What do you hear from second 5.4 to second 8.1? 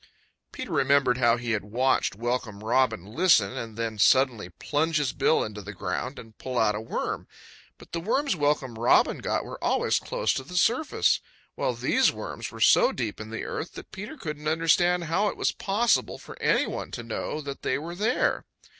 into the ground and pull out a worm. But the